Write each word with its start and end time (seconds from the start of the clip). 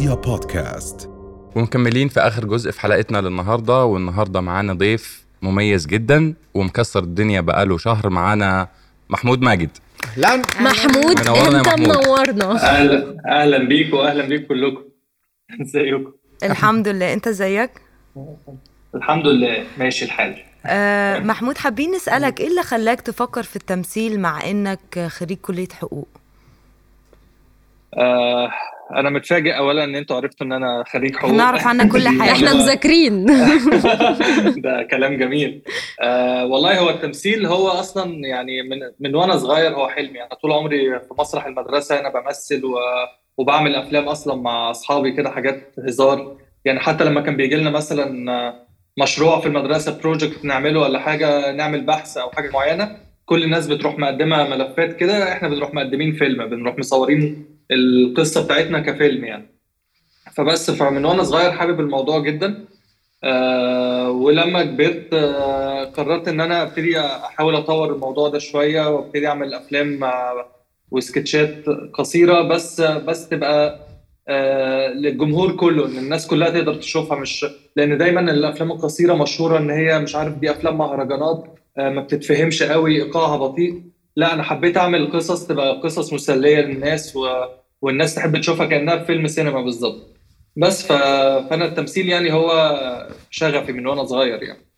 رؤيا 0.00 0.14
بودكاست. 0.14 1.10
ومكملين 1.56 2.08
في 2.08 2.20
آخر 2.20 2.44
جزء 2.44 2.70
في 2.70 2.80
حلقتنا 2.80 3.18
للنهاردة 3.18 3.84
والنهاردة 3.84 4.40
معانا 4.40 4.72
ضيف 4.72 5.24
مميز 5.42 5.86
جدا 5.86 6.34
ومكسر 6.54 7.02
الدنيا 7.02 7.40
بقاله 7.40 7.78
شهر 7.78 8.08
معانا 8.08 8.68
محمود 9.10 9.42
ماجد. 9.42 9.70
لا 10.16 10.36
محمود 10.60 11.18
انت 11.18 11.28
محمود. 11.28 11.88
منورنا. 11.88 12.52
أهلا 12.52 13.16
أهلا 13.28 13.58
بيكم 13.68 13.96
واهلا 13.96 14.26
بيكم 14.26 14.46
كلكم. 14.46 14.82
إزيكم؟ 15.62 16.12
الحمد 16.42 16.88
لله. 16.88 17.12
أنت 17.12 17.26
إزيك؟ 17.28 17.70
الحمد 18.94 19.26
لله. 19.26 19.64
ماشي 19.78 20.04
الحال. 20.04 20.42
آه 20.66 21.18
محمود 21.18 21.58
حابين 21.58 21.90
نسألك 21.90 22.40
إيه 22.40 22.48
اللي 22.48 22.62
خلاك 22.62 23.00
تفكر 23.00 23.42
في 23.42 23.56
التمثيل 23.56 24.20
مع 24.20 24.50
إنك 24.50 25.06
خريج 25.08 25.38
كلية 25.38 25.68
حقوق؟ 25.80 26.08
آه 27.94 28.50
أنا 28.96 29.10
متفاجئ 29.10 29.50
اولا 29.56 29.84
إن 29.84 29.94
أنتوا 29.96 30.16
عرفتوا 30.16 30.46
إن 30.46 30.52
أنا 30.52 30.84
خريج 30.86 31.16
حقوق. 31.16 31.30
نعرف 31.30 31.66
عنك 31.66 31.92
كل 31.92 32.08
حاجة. 32.08 32.32
إحنا 32.32 32.54
مذاكرين. 32.62 33.26
ده 34.64 34.82
كلام 34.90 35.16
جميل. 35.16 35.62
آه 36.00 36.46
والله 36.46 36.78
هو 36.80 36.90
التمثيل 36.90 37.46
هو 37.46 37.68
أصلا 37.68 38.14
يعني 38.26 38.62
من 38.62 38.78
من 39.00 39.14
وأنا 39.14 39.36
صغير 39.36 39.74
هو 39.74 39.88
حلمي 39.88 40.20
أنا 40.22 40.34
طول 40.42 40.52
عمري 40.52 40.98
في 41.00 41.08
مسرح 41.18 41.46
المدرسة 41.46 42.00
أنا 42.00 42.08
بمثل 42.08 42.64
و 42.64 42.74
وبعمل 43.38 43.74
أفلام 43.74 44.08
أصلا 44.08 44.34
مع 44.34 44.70
أصحابي 44.70 45.12
كده 45.12 45.30
حاجات 45.30 45.74
هزار. 45.86 46.36
يعني 46.64 46.80
حتى 46.80 47.04
لما 47.04 47.20
كان 47.20 47.36
بيجي 47.36 47.56
لنا 47.56 47.70
مثلا 47.70 48.54
مشروع 48.98 49.40
في 49.40 49.46
المدرسة 49.46 49.98
بروجكت 50.00 50.44
نعمله 50.44 50.80
ولا 50.80 50.98
حاجة 50.98 51.52
نعمل 51.52 51.80
بحث 51.80 52.16
أو 52.16 52.30
حاجة 52.30 52.50
معينة 52.50 52.96
كل 53.24 53.44
الناس 53.44 53.66
بتروح 53.66 53.98
مقدمة 53.98 54.48
ملفات 54.48 54.96
كده 54.96 55.32
إحنا 55.32 55.48
بنروح 55.48 55.74
مقدمين 55.74 56.12
فيلم 56.12 56.46
بنروح 56.46 56.78
مصورين 56.78 57.46
القصة 57.72 58.44
بتاعتنا 58.44 58.80
كفيلم 58.80 59.24
يعني. 59.24 59.46
فبس 60.36 60.70
فمن 60.70 61.04
وأنا 61.04 61.22
صغير 61.22 61.50
حابب 61.52 61.80
الموضوع 61.80 62.18
جدا. 62.18 62.64
آه 63.24 64.10
ولما 64.10 64.62
كبرت 64.62 65.08
آه 65.14 65.84
قررت 65.84 66.28
إن 66.28 66.40
أنا 66.40 66.62
أبتدي 66.62 67.00
أحاول 67.00 67.54
أطور 67.56 67.94
الموضوع 67.94 68.28
ده 68.28 68.38
شوية 68.38 68.88
وأبتدي 68.90 69.26
أعمل 69.28 69.54
أفلام 69.54 70.04
آه 70.04 70.46
وسكتشات 70.90 71.64
قصيرة. 71.94 72.42
بس 72.42 72.80
بس 72.80 73.28
تبقى 73.28 73.78
آه 74.28 74.88
للجمهور 74.88 75.52
كله 75.56 75.86
إن 75.86 75.98
الناس 75.98 76.26
كلها 76.26 76.50
تقدر 76.50 76.74
تشوفها. 76.74 77.18
مش 77.18 77.46
لأن 77.76 77.98
دايما 77.98 78.20
الأفلام 78.20 78.72
القصيرة 78.72 79.14
مشهورة 79.14 79.58
إن 79.58 79.70
هي 79.70 79.98
مش 79.98 80.16
عارف 80.16 80.34
دي 80.38 80.50
أفلام 80.50 80.78
مهرجانات 80.78 81.44
آه 81.78 81.88
ما 81.90 82.00
بتتفهمش 82.02 82.62
قوي 82.62 82.96
إيقاعها 83.02 83.36
بطيء. 83.36 83.82
لا 84.16 84.34
أنا 84.34 84.42
حبيت 84.42 84.76
أعمل 84.76 85.12
قصص 85.12 85.46
تبقى 85.46 85.80
قصص 85.80 86.12
مسلية 86.12 86.60
للناس 86.60 87.16
و... 87.16 87.26
والناس 87.82 88.14
تحب 88.14 88.40
تشوفها 88.40 88.66
كأنها 88.66 88.98
في 88.98 89.04
فيلم 89.04 89.26
سينما 89.26 89.62
بالظبط. 89.62 90.16
بس 90.56 90.86
ف... 90.86 90.92
فأنا 91.50 91.64
التمثيل 91.64 92.08
يعني 92.08 92.32
هو 92.32 92.50
شغفي 93.30 93.72
من 93.72 93.86
وأنا 93.86 94.04
صغير 94.04 94.42
يعني. 94.42 94.70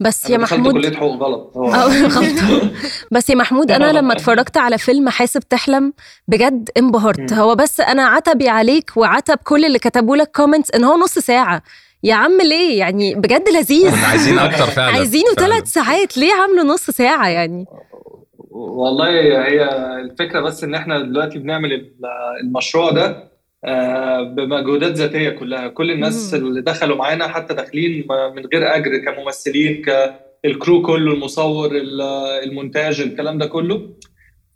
بس 0.00 0.30
يا 0.30 0.38
محمود 0.38 0.72
كلية 0.72 0.96
حقوق 0.96 1.22
غلط. 1.22 1.52
غلط. 1.56 2.62
بس 3.10 3.30
يا 3.30 3.34
محمود 3.34 3.70
أنا 3.78 3.92
لما 3.92 4.12
اتفرجت 4.12 4.56
على 4.56 4.78
فيلم 4.78 5.08
حاسب 5.08 5.40
تحلم 5.40 5.92
بجد 6.28 6.70
انبهرت. 6.76 7.32
هو 7.32 7.54
بس 7.54 7.80
أنا 7.80 8.06
عتبي 8.06 8.48
عليك 8.48 8.96
وعتب 8.96 9.38
كل 9.44 9.64
اللي 9.64 9.78
كتبوا 9.78 10.16
لك 10.16 10.30
كومنتس 10.36 10.70
إن 10.70 10.84
هو 10.84 10.96
نص 10.96 11.18
ساعة. 11.18 11.62
يا 12.02 12.14
عم 12.14 12.40
ليه؟ 12.40 12.78
يعني 12.78 13.14
بجد 13.14 13.48
لذيذ. 13.48 13.94
عايزين 14.10 14.38
أكتر 14.38 14.66
فعلا. 14.66 14.92
عايزينه. 14.92 15.34
ثلاث 15.36 15.72
ساعات. 15.72 16.18
ليه 16.18 16.32
عامله 16.34 16.62
نص 16.62 16.90
ساعة 16.90 17.28
يعني؟ 17.28 17.64
والله 18.50 19.08
هي 19.46 19.64
الفكرة 20.00 20.40
بس 20.40 20.64
إن 20.64 20.74
إحنا 20.74 21.00
دلوقتي 21.02 21.38
بنعمل 21.38 21.72
ال- 21.72 21.92
المشروع 22.42 22.90
ده 22.90 23.28
آه، 23.64 24.22
بمجهودات 24.22 24.92
ذاتية 24.92 25.30
كلها. 25.30 25.68
كل 25.68 25.90
الناس. 25.90 26.34
اللي 26.34 26.60
دخلوا 26.60 26.96
معانا 26.96 27.28
حتى 27.28 27.54
داخلين 27.54 28.06
من 28.36 28.46
غير 28.46 28.76
أجر 28.76 28.98
كممثلين 28.98 29.82
كالكرو 29.82 30.82
كله 30.82 31.12
المصور 31.14 31.76
ال- 31.76 32.00
المونتاج 32.44 33.00
الكلام 33.00 33.38
ده 33.38 33.46
كله. 33.46 33.88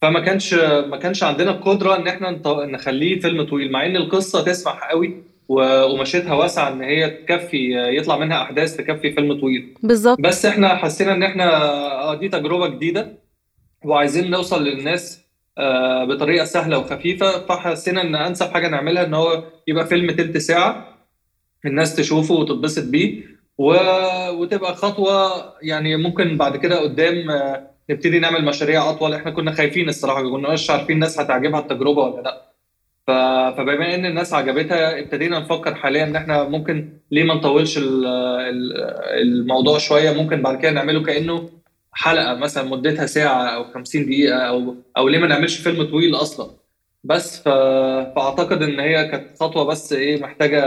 فما 0.03 0.21
كانش 0.21 0.55
ما 0.89 0.97
كانش 0.97 1.23
عندنا 1.23 1.51
القدرة 1.51 1.97
إن 1.97 2.07
إحنا 2.09 2.41
نخليه 2.67 3.21
فيلم 3.21 3.43
طويل. 3.43 3.73
مع 3.73 3.87
إن 3.87 3.97
القصة 3.97 4.45
تسمح 4.45 4.91
قوي 4.91 5.23
و- 5.49 5.85
ومشيتها 5.85 6.35
واسعة 6.35 6.73
إن 6.73 6.83
هي 6.83 7.11
تكفي 7.11 7.89
يطلع 7.99 8.19
منها 8.19 8.43
أحداث 8.43 8.77
تكفي 8.77 9.13
فيلم 9.13 9.41
طويل. 9.41 9.75
بالظبط. 9.83 10.21
بس 10.21 10.47
إحنا 10.47 10.69
حسينا 10.69 11.13
إن 11.13 11.23
إحنا 11.23 11.55
آه 12.03 12.15
دي 12.15 12.29
تجربة 12.29 12.67
جديدة. 12.69 13.23
وعايزين 13.85 14.31
نوصل 14.31 14.65
للناس 14.65 15.23
آه، 15.59 16.05
بطريقة 16.05 16.45
سهلة 16.45 16.79
وخفيفة. 16.79 17.47
فحسينا 17.47 18.03
إن 18.03 18.15
أنسب 18.17 18.47
حاجة 18.51 18.69
نعملها 18.69 19.05
إن 19.05 19.15
هو 19.15 19.45
يبقى 19.69 19.87
فيلم 19.87 20.11
تلت 20.11 20.37
ساعة 20.39 20.99
الناس 21.67 21.97
تشوفه 21.97 22.35
وتتبسط 22.35 22.85
بيه 22.89 23.23
و... 23.59 23.75
وتبقى 24.31 24.75
خطوة 24.75 25.33
يعني 25.63 25.97
ممكن 25.97 26.37
بعد 26.37 26.57
كده 26.57 26.81
قدام 26.81 27.31
آه، 27.31 27.71
نبتدي 27.91 28.19
نعمل 28.19 28.45
مشاريع 28.45 28.91
أطول. 28.91 29.15
إحنا 29.15 29.31
كنا 29.31 29.53
خايفين 29.53 29.89
الصراحة 29.89 30.23
كنا 30.31 30.53
مش 30.53 30.71
عارفين 30.71 30.95
الناس 30.95 31.21
هتعجبها 31.21 31.61
التجربة 31.61 32.03
ولا 32.03 32.23
لأ. 32.23 32.43
ف... 33.07 33.11
فبما 33.57 33.95
إن 33.95 34.07
الناس 34.07 34.35
عجبتها 34.35 34.99
ابتدينا 35.01 35.39
نفكر 35.39 35.75
حاليا 35.75 36.05
إن 36.05 36.17
إحنا 36.17 36.45
ممكن 36.49 36.89
ليه 37.11 37.25
ما 37.25 37.35
نطولش 37.35 37.79
ال- 37.79 38.07
ال- 38.07 38.73
الموضوع 39.23 39.79
شوية؟ 39.79 40.13
ممكن 40.13 40.43
بعد 40.43 40.59
كده 40.63 40.71
نعمله 40.71 41.03
كأنه 41.03 41.51
حلقة 41.93 42.35
مثلا 42.35 42.65
مدتها 42.65 43.07
ساعة 43.07 43.45
أو 43.45 43.65
50 43.65 44.07
دقيقة 44.07 44.39
أو 44.39 44.75
أو 44.97 45.09
ليه 45.09 45.19
ما 45.19 45.27
نعملش 45.27 45.57
فيلم 45.59 45.83
طويل 45.91 46.15
أصلا. 46.15 46.51
بس 47.05 47.41
ف... 47.43 47.49
فأعتقد 48.17 48.63
إن 48.63 48.81
هي 48.81 49.09
كانت 49.09 49.39
خطوة 49.41 49.65
بس 49.65 49.93
إيه 49.93 50.23
محتاجة 50.23 50.63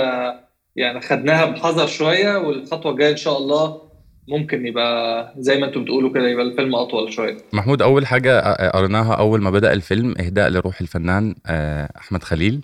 يعني 0.76 1.02
خدناها 1.02 1.46
بحذر 1.46 1.88
شوية 1.88 2.38
والخطوة 2.38 2.92
الجاية 2.92 3.12
إن 3.12 3.18
شاء 3.18 3.38
الله 3.38 3.82
ممكن 4.28 4.68
يبقى 4.68 5.34
زي 5.38 5.60
ما 5.60 5.66
أنتم 5.68 5.84
بتقولوا 5.84 6.14
كده 6.14 6.28
يبقى 6.30 6.46
الفيلم 6.46 6.76
أطول 6.76 7.14
شوية. 7.14 7.38
محمود 7.54 7.82
أول 7.82 8.06
حاجة 8.08 8.54
قريناها 8.70 9.14
أول 9.14 9.42
ما 9.42 9.50
بدأ 9.50 9.74
الفيلم 9.74 10.14
إهداء 10.20 10.50
لروح 10.50 10.82
الفنان 10.82 11.36
آه، 11.48 11.90
أحمد 11.98 12.24
خليل. 12.24 12.62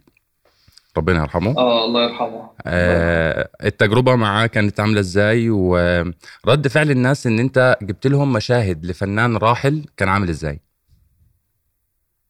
ربنا 0.97 1.21
يرحمه. 1.21 1.57
آه 1.57 1.85
الله 1.85 2.03
يرحمه. 2.03 2.49
آه، 2.65 3.49
التجربة 3.63 4.15
معاه 4.15 4.45
كانت 4.47 4.79
عاملة 4.79 4.99
إزاي؟ 4.99 5.49
ورد 5.49 6.67
فعل 6.69 6.91
الناس 6.91 7.27
إن 7.27 7.39
أنت 7.39 7.77
جبت 7.81 8.07
لهم 8.07 8.33
مشاهد 8.33 8.85
لفنان 8.85 9.37
راحل 9.37 9.85
كان 9.97 10.09
عامل 10.09 10.29
إزاي؟ 10.29 10.59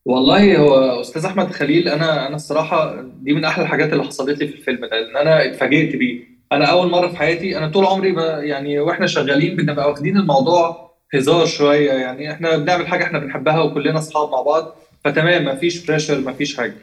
والله 0.05 0.57
هو 0.57 1.01
أستاذ 1.01 1.25
أحمد 1.25 1.51
خليل 1.51 1.89
أنا 1.89 2.27
أنا 2.27 2.35
الصراحة 2.35 3.01
دي 3.21 3.33
من 3.33 3.45
أحلى 3.45 3.63
الحاجات 3.63 3.93
اللي 3.93 4.03
حصلت 4.03 4.39
لي 4.39 4.47
في 4.47 4.55
الفيلم 4.55 4.85
ده 4.85 4.99
لأن 4.99 5.17
أنا 5.17 5.45
اتفاجئت 5.45 5.95
بيه. 5.95 6.23
أنا 6.51 6.65
أول 6.65 6.89
مرة 6.91 7.07
في 7.07 7.17
حياتي 7.17 7.57
أنا 7.57 7.67
طول 7.67 7.85
عمري 7.85 8.13
يعني 8.47 8.79
وإحنا 8.79 9.07
شغالين 9.07 9.55
بنبقى 9.55 9.89
واخدين 9.89 10.17
الموضوع 10.17 10.91
هزار 11.13 11.45
شوية 11.45 11.91
يعني 11.91 12.31
إحنا 12.31 12.57
بنعمل 12.57 12.87
حاجة 12.87 13.03
إحنا 13.03 13.19
بنحبها 13.19 13.59
وكلنا 13.61 13.99
أصحاب 13.99 14.29
مع 14.29 14.41
بعض 14.41 14.75
فتمام 15.03 15.45
مفيش 15.45 15.85
pressure 15.85 16.19
مفيش 16.19 16.57
حاجة. 16.57 16.73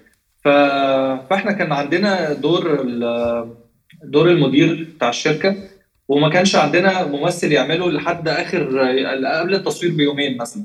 فاحنا 0.44 1.52
كان 1.52 1.72
عندنا 1.72 2.32
دور 2.32 2.82
دور 4.04 4.30
المدير 4.30 4.88
بتاع 4.96 5.08
الشركة 5.08 5.56
وما 6.08 6.28
كانش 6.28 6.56
عندنا 6.56 7.06
ممثل 7.06 7.52
يعمله 7.52 7.90
لحد 7.90 8.28
آخر 8.28 8.78
قبل 9.40 9.54
التصوير 9.54 9.92
بيومين 9.94 10.36
مثلا. 10.36 10.62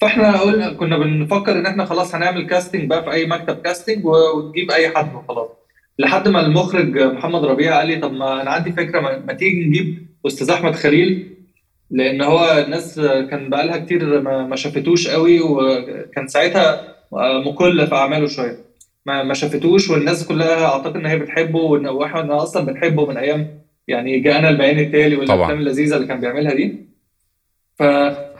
فاحنا 0.00 0.40
قلنا 0.40 0.72
كنا 0.72 0.98
بنفكر 0.98 1.52
إن 1.52 1.66
إحنا 1.66 1.84
خلاص 1.84 2.14
هنعمل 2.14 2.46
casting 2.46 2.88
بقى 2.90 3.04
في 3.04 3.12
أي 3.12 3.26
مكتب 3.26 3.56
casting 3.62 4.04
ونجيب 4.06 4.70
أي 4.70 4.88
حد 4.88 5.14
وخلاص. 5.14 5.48
لحد 5.98 6.28
ما 6.28 6.46
المخرج 6.46 6.98
محمد 6.98 7.44
ربيع 7.44 7.78
قال 7.78 7.86
لي 7.86 7.96
طب 7.96 8.12
ما 8.12 8.42
أنا 8.42 8.50
عندي 8.50 8.72
فكرة 8.72 9.00
ما, 9.00 9.32
تيجي 9.32 9.64
نجيب 9.66 10.06
أستاذ 10.26 10.50
أحمد 10.50 10.74
خليل؟ 10.74 11.36
لأن 11.90 12.22
هو 12.22 12.64
الناس 12.66 13.00
كان 13.00 13.50
بقالها 13.50 13.76
كتير 13.78 14.20
ما, 14.20 14.56
شافتوش 14.56 15.08
قوي 15.08 15.40
وكان 15.40 16.28
ساعتها 16.28 16.96
مكل 17.46 17.86
في 17.86 17.94
أعماله 17.94 18.26
شوية. 18.26 18.69
ما, 19.06 19.22
ما 19.22 19.34
شافتوش 19.34 19.90
والناس 19.90 20.26
كلها 20.26 20.64
أعتقد 20.64 20.96
إن 20.96 21.06
هي 21.06 21.18
بتحبه 21.18 21.58
وإن- 21.58 21.86
وإحنا 21.88 22.42
أصلا 22.42 22.66
بنحبه 22.66 23.06
من 23.06 23.16
أيام 23.16 23.60
يعني 23.88 24.18
جاءنا 24.18 24.48
البيان 24.48 24.78
التالي. 24.78 25.16
والأفلام 25.16 25.58
اللذيذة 25.58 25.96
اللي 25.96 26.06
كان 26.06 26.20
بيعملها 26.20 26.54
دي. 26.54 26.74
ف... 27.78 27.82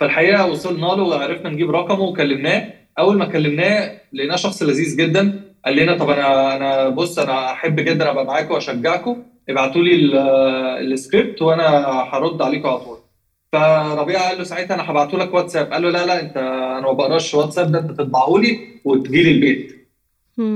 فالحقيقة 0.00 0.46
وصلنا 0.46 0.86
له 0.86 1.02
وعرفنا 1.02 1.50
نجيب 1.50 1.70
رقمه 1.70 2.00
وكلمناه. 2.00 2.72
أول 2.98 3.18
ما 3.18 3.24
كلمناه 3.24 3.92
لقيناه 4.12 4.36
شخص 4.36 4.62
لذيذ 4.62 4.96
جدا. 4.96 5.40
قال 5.64 5.76
لنا 5.76 5.98
طب 5.98 6.10
أنا 6.10 6.56
أنا 6.56 6.88
بص 6.88 7.18
أنا 7.18 7.52
أحب 7.52 7.80
جدا 7.80 8.10
أبقى 8.10 8.24
معاكم 8.24 8.54
واشجعكم 8.54 9.22
ابعتوا 9.48 9.82
لي 9.82 9.94
ال- 9.94 10.16
السكريبت 10.92 11.42
وأنا 11.42 11.66
هرد 12.12 12.42
عليكم 12.42 12.68
على 12.68 12.78
طول. 12.78 12.98
فربيع 13.52 14.28
قال 14.28 14.38
له 14.38 14.44
ساعتها 14.44 14.74
أنا 14.74 14.90
هبعته 14.90 15.18
لك 15.18 15.34
واتساب. 15.34 15.72
قال 15.72 15.82
له 15.82 15.90
لا 15.90 16.06
لا 16.06 16.20
أنت 16.20 16.36
أنا 16.36 16.80
ما 16.80 16.92
بقراش 16.92 17.34
واتساب 17.34 17.72
ده 17.72 17.78
أنت 17.78 17.90
تطبعه 17.90 18.38
لي 18.38 18.58
وتجي 18.84 19.22
لي 19.22 19.30
البيت. 19.30 19.79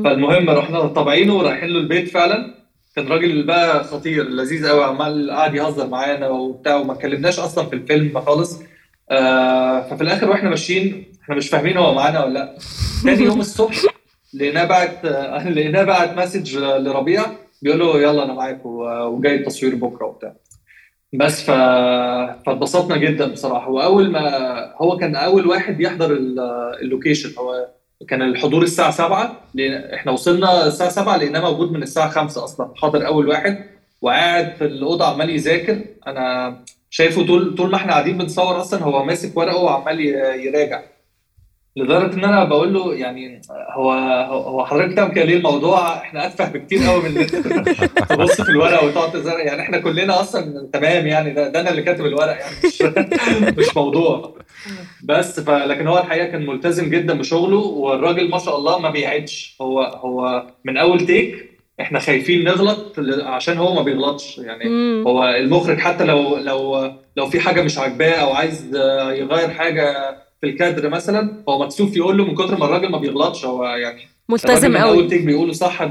فالمهم 0.05 0.51
رحنا 0.51 0.87
طابعينه 0.87 1.35
ورايحين 1.35 1.69
له 1.69 1.79
البيت 1.79 2.09
فعلا. 2.09 2.55
كان 2.97 3.09
راجل 3.09 3.43
بقى 3.47 3.85
خطير 3.85 4.29
لذيذ 4.29 4.69
قوي 4.69 4.85
عمال 4.85 5.31
قاعد 5.31 5.55
يهزر 5.55 5.87
معانا 5.87 6.29
وبتاع 6.29 6.77
وما 6.77 6.93
اتكلمناش 6.93 7.39
أصلا 7.39 7.67
في 7.67 7.73
الفيلم 7.73 8.21
خالص. 8.21 8.63
آه 9.11 9.81
ففي 9.81 10.03
الآخر 10.03 10.31
وإحنا 10.31 10.51
ماشيين 10.51 11.05
إحنا 11.23 11.35
مش 11.35 11.49
فاهمين 11.49 11.77
هو 11.77 11.95
معانا 11.95 12.25
ولا 12.25 12.33
لأ. 12.33 12.55
تاني 13.05 13.25
يوم 13.25 13.41
الصبح 13.41 13.77
لقيناه 14.35 14.65
بعت 14.65 15.05
لقيناه 15.57 15.83
بعت 15.83 16.19
مسج 16.19 16.57
لربيع 16.59 17.23
بيقول 17.63 17.79
له 17.79 18.01
يلا 18.03 18.25
أنا 18.25 18.33
معاك 18.33 18.67
وجاي 18.67 19.35
التصوير 19.35 19.75
بكرة 19.75 20.07
وبتاع. 20.07 20.37
بس 21.13 21.43
ف... 21.43 21.51
فاتبسطنا 22.47 22.97
جدا 22.97 23.27
بصراحة. 23.33 23.71
واول 23.71 24.11
ما 24.11 24.31
هو 24.77 24.97
كان 24.97 25.17
أول 25.17 25.47
واحد 25.47 25.81
يحضر 25.81 26.13
اللوكيشن. 26.83 27.31
هو 27.39 27.69
كان 28.09 28.23
الحضور 28.23 28.63
الساعة 28.63 28.91
7 28.91 29.41
إحنا 29.95 30.13
وصلنا 30.13 30.67
الساعة 30.67 30.91
7 30.91 31.17
لقيناه 31.17 31.41
موجود 31.41 31.73
من 31.73 31.83
الساعة 31.83 32.09
5 32.11 32.45
أصلا 32.45 32.71
حاضر 32.77 33.07
أول 33.07 33.29
واحد 33.29 33.65
وقاعد 34.03 34.55
في 34.57 34.65
الأوضة 34.65 35.07
عمال 35.07 35.31
يذاكر. 35.31 35.81
أنا 36.07 36.57
شايفه 36.91 37.27
طول 37.27 37.55
طول 37.55 37.71
ما 37.71 37.77
إحنا 37.77 37.93
قاعدين 37.93 38.19
بنصور 38.19 38.61
أصلا 38.61 38.83
هو 38.83 39.05
ماسك 39.05 39.37
ورقة 39.37 39.57
وعمال 39.57 40.01
يراجع. 40.47 40.83
لدرجة 41.77 42.15
إن 42.15 42.25
أنا 42.25 42.45
بقول 42.45 42.75
له 42.75 42.95
يعني 42.95 43.41
هو 43.51 43.93
هو 44.31 44.67
حضرتك 44.67 45.13
كده 45.13 45.25
ليه؟ 45.25 45.37
الموضوع 45.37 45.97
إحنا 45.97 46.27
أتفه 46.27 46.49
بكتير 46.49 46.79
قوي 46.87 47.03
من 47.09 47.27
تبص 48.09 48.41
في 48.41 48.49
الورقه 48.49 48.87
وتقعد 48.87 49.13
تزرع. 49.13 49.39
يعني 49.41 49.61
إحنا 49.63 49.79
كلنا 49.79 50.21
أصلا 50.21 50.69
تمام 50.73 51.07
يعني. 51.07 51.31
ده, 51.35 51.49
ده 51.49 51.61
أنا 51.61 51.71
اللي 51.71 51.83
كاتب 51.83 52.07
الورق 52.07 52.37
يعني 52.39 52.55
مش 52.65 52.83
مش 53.59 53.77
موضوع. 53.77 54.37
بس 55.05 55.41
ف 55.41 55.51
لكن 55.51 55.87
هو 55.87 55.99
الحقيقة 55.99 56.27
كان 56.27 56.47
ملتزم 56.47 56.91
جدا 56.91 57.15
بشغله 57.19 57.57
والراجل 57.59 58.31
ما 58.31 58.39
شاء 58.39 58.57
الله 58.57 58.79
ما 58.79 58.91
بيعدش 58.91 59.57
هو 59.61 59.83
هو 59.83 60.47
من 60.65 60.77
أول 60.77 61.07
take 61.07 61.51
إحنا 61.81 61.99
خايفين 61.99 62.45
نغلط 62.45 62.99
عشان 63.23 63.59
هو 63.59 63.75
ما 63.75 63.83
بيغلطش. 63.83 64.39
يعني 64.39 64.65
مم. 64.69 65.05
هو 65.07 65.25
المخرج 65.25 65.79
حتى 65.79 66.05
لو 66.05 66.37
لو 66.37 66.91
لو 67.17 67.27
في 67.27 67.41
حاجة 67.41 67.63
مش 67.63 67.79
عاجباه 67.79 68.13
أو 68.15 68.33
عايز 68.33 68.77
يغير 69.19 69.51
حاجة 69.51 70.17
في 70.41 70.47
الكادر 70.47 70.89
مثلا 70.89 71.43
هو 71.49 71.59
مكسوف 71.65 71.97
يقول 71.97 72.19
له 72.19 72.25
من 72.25 72.35
كتر 72.35 72.59
ما 72.59 72.65
الراجل 72.65 72.89
ما 72.91 72.99
بيغلطش 72.99 73.45
هو 73.45 73.65
يعني 73.65 74.03
ملتزم 74.29 74.77
قوي. 74.77 74.91
اول 74.91 75.09
take 75.09 75.23
بيقوله 75.23 75.53
صح 75.53 75.83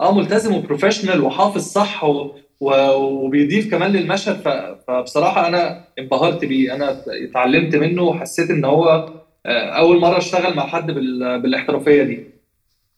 آه 0.00 0.14
ملتزم 0.14 0.54
و 0.54 0.59
professional 0.59 1.20
وحافظ 1.20 1.60
صح 1.62 2.04
و... 2.04 2.30
و... 2.60 2.90
وبيضيف 2.94 3.70
كمان 3.70 3.92
للمشهد 3.92 4.36
ف... 4.40 4.48
فبصراحة 4.90 5.48
أنا 5.48 5.84
انبهرت 5.98 6.44
بيه 6.44 6.74
أنا 6.74 7.02
اتعلمت 7.08 7.76
منه 7.76 8.02
وحسيت 8.02 8.50
إن 8.50 8.64
هو 8.64 9.12
أول 9.46 10.00
مرة 10.00 10.18
أشتغل 10.18 10.56
مع 10.56 10.66
حد 10.66 10.90
بال... 10.90 11.40
بالاحترافية 11.40 12.02
دي. 12.02 12.24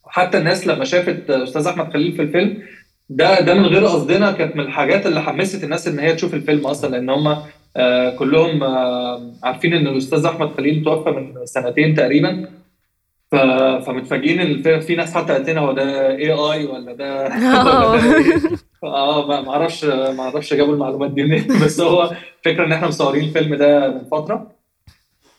حتى 0.06 0.38
الناس 0.38 0.66
لما 0.66 0.84
شافت 0.84 1.30
أستاذ 1.30 1.66
أحمد 1.66 1.92
خليل 1.92 2.12
في 2.12 2.22
الفيلم 2.22 2.62
ده 3.10 3.40
ده 3.40 3.54
من 3.54 3.66
غير 3.66 3.84
قصدنا 3.86 4.32
كانت 4.32 4.56
من 4.56 4.64
الحاجات 4.64 5.06
اللي 5.06 5.22
حمست 5.22 5.64
الناس 5.64 5.88
إن 5.88 5.98
هي 5.98 6.14
تشوف 6.14 6.34
الفيلم 6.34 6.66
أصلا 6.66 6.90
لأن 6.90 7.10
هم 7.10 7.26
آه 7.28 7.44
كلهم 8.18 8.62
آه 8.62 9.32
عارفين 9.42 9.74
إن 9.74 9.86
الأستاذ 9.86 10.26
أحمد 10.26 10.50
خليل 10.56 10.84
توفى 10.84 11.10
من 11.10 11.46
سنتين 11.46 11.94
تقريبا. 11.94 12.48
فمتفاجئين 13.32 14.40
إن 14.40 14.80
في 14.80 14.94
ناس 14.96 15.14
حتى 15.14 15.32
قالت 15.32 15.50
لنا 15.50 15.60
هو 15.60 15.72
ده 15.72 16.08
اي 16.16 16.30
اي 16.32 16.64
ولا 16.72 16.92
ده 16.92 17.26
آه. 18.84 19.42
ما 19.42 19.50
أعرفش 19.50 19.84
ما 19.84 20.20
أعرفش 20.20 20.54
جابوا 20.54 20.74
المعلومات 20.74 21.10
دي 21.10 21.24
منين. 21.24 21.46
بس 21.64 21.80
هو 21.80 22.10
فكرة 22.44 22.64
إن 22.66 22.72
إحنا 22.72 22.88
مصورين 22.88 23.24
الفيلم 23.24 23.54
ده 23.54 23.88
من 23.88 24.04
فترة. 24.04 24.52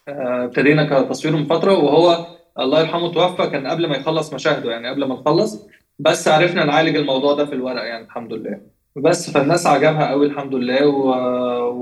ابتدينا 0.07 1.04
كتصويره 1.04 1.36
من 1.36 1.45
فترة. 1.45 1.74
وهو 1.74 2.25
الله 2.60 2.80
يرحمه 2.80 3.12
توفى 3.12 3.48
كان 3.48 3.68
قبل 3.68 3.88
ما 3.88 3.98
يخلص 3.98 4.34
مشاهده 4.34 4.72
يعني 4.72 4.89
قبل 4.89 5.06
ما 5.06 5.16
نخلص. 5.16 5.68
بس 6.00 6.28
عرفنا 6.28 6.66
نعالج 6.66 6.95
الموضوع 6.95 7.34
ده 7.34 7.45
في 7.45 7.56
الورق 7.56 7.84
يعني 7.84 8.06
الحمد 8.06 8.34
لله. 8.34 8.76
بس 8.97 9.29
فالناس 9.29 9.67
عجبها 9.67 10.09
قوي 10.09 10.25
الحمد 10.25 10.55
لله 10.55 10.88
و... 10.88 11.11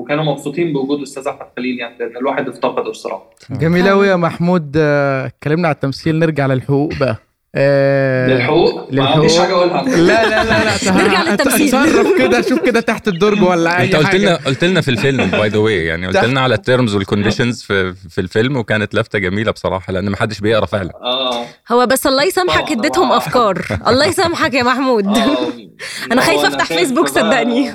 وكانوا 0.02 0.24
مبسوطين 0.24 0.74
بوجود 0.74 1.02
أستاذ 1.02 1.28
أحمد 1.28 1.48
خليل 1.58 1.80
يعني 1.80 1.98
لأن 2.00 2.18
الواحد 2.18 2.48
افتقده 2.50 2.90
بصراحة. 2.90 3.30
جميل 3.50 3.90
قوي 3.90 4.08
يا 4.08 4.16
محمود. 4.16 4.78
اتكلمنا 4.78 5.68
على 5.68 5.76
التمثيل 5.76 6.20
نرجع 6.20 6.46
للحقوق 6.46 6.92
بقى. 7.00 7.16
آه 7.58 8.28
للحقوق؟ 8.28 8.94
ما 8.94 9.06
عنديش 9.10 9.38
حاجة 9.40 9.52
أقولها. 9.54 9.84
لا 9.84 10.30
لا 10.30 10.44
لا 10.44 10.64
لا 10.64 10.92
نرجع 11.04 11.24
للتمثيل. 11.24 11.68
تصرف 11.70 12.18
كده 12.18 12.42
شوف 12.42 12.60
كده 12.60 12.80
تحت 12.80 13.08
الدرج 13.08 13.44
ولا 13.44 13.80
أي 13.80 13.86
أنت 13.86 13.96
قلت 13.96 14.16
لنا 14.16 14.36
قلت 14.36 14.64
لنا 14.64 14.82
في 14.82 14.92
الفيلم 14.92 15.26
by 15.26 15.50
the 15.50 15.58
way 15.58 15.86
يعني 15.86 16.08
قلت 16.08 16.18
لنا 16.26 16.42
على 16.42 16.56
ال 16.56 16.62
terms 16.62 16.96
وال 16.96 17.07
conditions 17.07 17.62
في 17.62 17.94
في 18.10 18.22
الفيلم 18.22 18.58
وكانت 18.58 18.96
لفتة 18.96 19.20
جميلة 19.20 19.52
بصراحة 19.52 19.94
لأن 19.94 20.10
ما 20.10 20.18
حدش 20.18 20.40
بيقرأ 20.40 20.66
فعلا. 20.66 20.92
آه. 21.04 21.46
هو 21.72 21.86
بس 21.86 22.08
الله 22.08 22.24
يسامحك 22.24 22.60
طبعاً، 22.68 22.80
اديتهم 22.80 23.12
أفكار. 23.12 23.66
الله 23.88 24.06
يسامحك 24.06 24.54
يا 24.54 24.64
محمود. 24.64 25.08
آه، 25.08 25.38
أنا 26.12 26.22
خايفة 26.22 26.48
أفتح 26.48 26.66
فيسبوك 26.66 27.08
صدقني. 27.08 27.72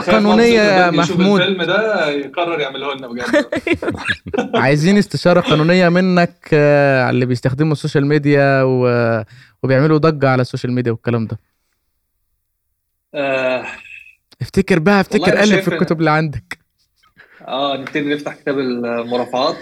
قانونية 0.00 0.90
مصر 0.90 1.12
يا 1.12 1.16
محمود. 1.16 1.40
الفيلم 1.40 1.62
ده 1.62 2.08
يقرر 2.10 2.60
يعمله 2.60 2.94
لنا 2.94 3.06
بجد. 3.06 3.46
عايزين 4.64 4.98
استشارة 4.98 5.40
قانونية 5.40 5.88
منك 5.88 6.48
آه، 6.52 7.02
على 7.02 7.14
اللي 7.14 7.26
بيستخدموا 7.26 7.72
ال 7.72 7.77
social 7.77 8.06
media 8.06 8.62
و... 8.62 8.88
وبيعملوا 9.62 9.98
ضجة 9.98 10.28
على 10.28 10.42
ال 10.42 10.46
social 10.46 10.72
media 10.72 10.92
والكلام 10.92 11.26
ده. 11.26 11.38
آه، 13.14 13.66
افتكر 14.42 14.78
بقى 14.78 15.00
افتكر 15.00 15.36
قلب 15.36 15.60
في 15.60 15.68
الكتب 15.74 15.98
اللي 15.98 16.10
عندك. 16.10 16.59
آه 17.48 17.76
نبتدي 17.76 18.14
نفتح 18.14 18.34
كتاب 18.34 18.58
المرافعات 18.58 19.56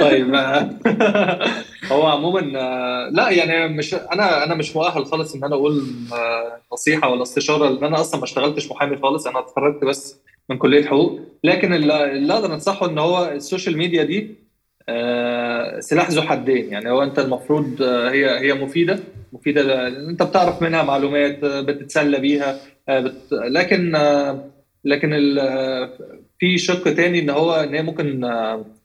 طيب 0.00 0.34
هو 1.92 2.06
عموما 2.06 2.60
آه، 2.60 3.08
لا 3.12 3.30
يعني 3.30 3.68
مش 3.68 3.94
أنا 3.94 4.44
أنا 4.44 4.54
مش 4.54 4.76
مؤهل 4.76 5.06
خالص 5.06 5.34
إن 5.34 5.44
أنا 5.44 5.54
أقول 5.54 5.84
آه، 6.12 6.60
نصيحة 6.72 7.08
ولا 7.08 7.22
استشارة 7.22 7.68
لأن 7.68 7.84
أنا 7.84 8.00
أصلا 8.00 8.18
ما 8.20 8.24
اشتغلتش 8.24 8.70
محامي 8.70 8.96
خالص. 8.96 9.26
أنا 9.26 9.38
اتخرجت 9.38 9.84
بس 9.84 10.20
من 10.50 10.58
كلية 10.58 10.84
حقوق. 10.84 11.20
لكن 11.44 11.74
اللي 11.74 12.34
أقدر 12.34 12.54
أنصحه 12.54 12.86
إن 12.86 12.98
هو 12.98 13.24
ال 13.32 13.39
social 13.39 13.78
media 13.78 14.02
دي 14.04 14.36
آه، 14.88 15.80
سلاح 15.80 16.10
ذو 16.10 16.22
حدين. 16.22 16.72
يعني 16.72 16.90
هو 16.90 17.02
أنت 17.02 17.18
المفروض 17.18 17.82
هي 17.82 18.40
هي 18.40 18.54
مفيدة. 18.54 18.98
مفيدة 19.32 19.88
أنت 19.88 20.22
بتعرف 20.22 20.62
منها 20.62 20.82
معلومات 20.82 21.38
بتتسلى 21.44 22.20
بيها 22.20 22.58
بت... 22.88 23.32
لكن 23.32 23.96
لكن 24.86 25.10
في 26.38 26.58
شق 26.58 26.94
تاني 26.94 27.18
إن 27.18 27.30
هو 27.30 27.54
إن 27.54 27.74
هي 27.74 27.82
ممكن 27.82 28.20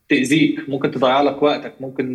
تأذيك 0.09 0.69
ممكن 0.69 0.92
تضيع 0.92 1.21
لك 1.21 1.44
وقتك 1.44 1.74
ممكن 1.80 2.13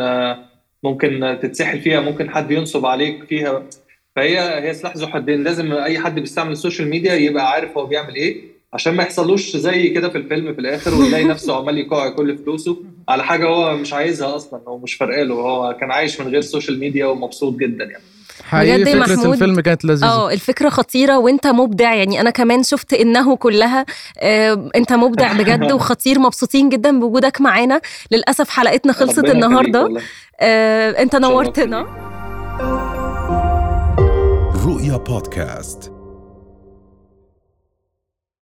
ممكن 0.83 1.39
تتسحل 1.43 1.81
فيها 1.81 2.01
ممكن 2.01 2.31
حد 2.31 2.51
ينصب 2.51 2.87
عليك 2.87 3.25
فيها. 3.25 3.63
فهي 4.17 4.39
هي 4.69 4.75
سلاح 4.75 4.97
ذو 4.97 5.07
حدين. 5.07 5.45
لازم 5.45 5.73
أي 5.73 5.99
حد 5.99 6.15
بيستعمل 6.19 6.53
ال 6.53 6.58
social 6.58 6.89
media 6.89 7.15
يبقى 7.15 7.51
عارف 7.51 7.79
هو 7.79 7.87
بيعمل 7.87 8.15
إيه 8.15 8.57
عشان 8.73 8.95
ما 8.95 9.03
يحصلوش 9.03 9.57
زي 9.57 9.89
كده 9.89 10.09
في 10.09 10.19
الفيلم 10.19 10.55
في 10.55 10.61
الآخر 10.61 10.95
ويلاقي 10.95 11.25
نفسه 11.35 11.57
عمال 11.57 11.79
يدفع 11.79 12.09
كل 12.09 12.39
فلوسه 12.39 12.83
على 13.09 13.25
حاجة 13.25 13.47
هو 13.47 13.77
مش 13.77 13.93
عايزها 13.93 14.37
أصلا 14.37 14.61
هو 14.69 14.79
مش 14.79 14.95
فارقه 14.95 15.23
له 15.23 15.35
هو 15.35 15.77
كان 15.81 15.91
عايش 15.91 16.21
من 16.21 16.27
غير 16.27 16.39
ال 16.39 16.44
social 16.44 16.79
media 16.79 17.07
ومبسوط 17.07 17.57
جدا 17.57 17.85
يعني. 17.85 18.03
حقيقي 18.45 18.79
بجد 18.79 18.89
فكرة 18.89 19.15
محمود، 19.17 19.33
الفيلم 19.33 19.61
كانت 19.61 19.85
لذيذة. 19.85 20.07
آه 20.07 20.33
الفكرة 20.33 20.69
خطيرة 20.69 21.19
وانت 21.19 21.47
مبدع. 21.47 21.95
يعني 21.95 22.21
أنا 22.21 22.31
كمان 22.31 22.63
شفت 22.63 22.93
إنه 22.95 23.37
كلها 23.37 23.87
آه 24.19 24.71
انت 24.77 24.93
مبدع 24.93 25.33
بجد 25.33 25.73
وخطير. 25.77 26.19
مبسوطين 26.19 26.69
جدا 26.69 27.01
بوجودك 27.01 27.41
معانا. 27.41 27.81
للأسف 28.11 28.51
حلقتنا 28.51 28.93
خلصت 28.93 29.19
والله. 29.19 30.03
آه 30.41 30.91
انت. 30.91 31.17
نورتنا. 31.17 31.87
رؤيا 34.67 34.97
بودكاست. 34.97 35.96